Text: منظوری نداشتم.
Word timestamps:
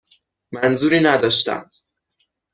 منظوری 0.51 0.99
نداشتم. 0.99 1.69